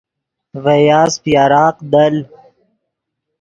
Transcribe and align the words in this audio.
ڤے 0.63 0.77
یاسپ 0.87 1.23
یراق 1.33 1.75
دل 1.91 2.15